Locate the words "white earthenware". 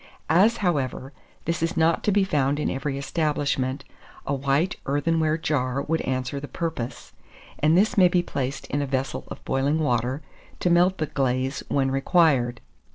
4.33-5.37